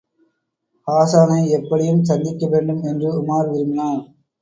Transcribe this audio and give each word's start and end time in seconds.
ஹாஸானை 0.87 1.49
எப்படியும் 1.49 2.03
சந்திக்க 2.03 2.47
வேண்டும் 2.47 2.83
என்று 2.83 3.09
உமார் 3.19 3.51
விரும்பினான். 3.51 4.01